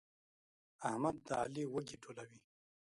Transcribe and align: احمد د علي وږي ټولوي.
احمد 0.87 1.15
د 1.27 1.27
علي 1.41 1.63
وږي 1.73 1.97
ټولوي. 2.03 2.39